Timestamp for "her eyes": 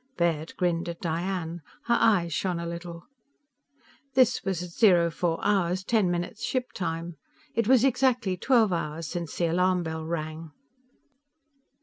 1.83-2.33